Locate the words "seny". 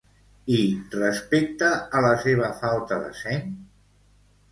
3.21-3.53